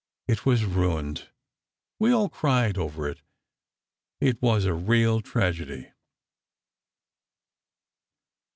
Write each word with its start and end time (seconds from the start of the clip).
It 0.27 0.47
was 0.47 0.65
ruined. 0.65 1.29
We 1.99 2.11
all 2.11 2.27
cried 2.27 2.75
over 2.75 3.07
it; 3.07 3.21
it 4.19 4.41
was 4.41 4.65
a 4.65 4.73
real 4.73 5.21
tragedy." 5.21 5.91